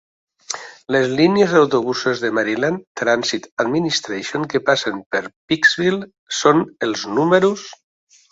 Les 0.93 1.03
línies 1.17 1.51
d"autobusos 1.57 2.21
de 2.23 2.29
Maryland 2.37 2.81
Transit 3.01 3.45
Administration 3.65 4.49
que 4.53 4.63
passen 4.71 4.97
per 5.15 5.23
Pikesville 5.53 6.11
són 6.41 6.65
els 6.89 7.07
números 7.19 7.67